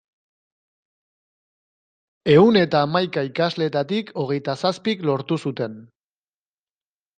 Ehun 2.37 2.57
eta 2.63 2.81
hamaika 2.87 3.25
ikasleetatik 3.29 4.11
hogeita 4.23 4.59
zazpik 4.65 5.07
lortu 5.11 5.41
zuten. 5.47 5.79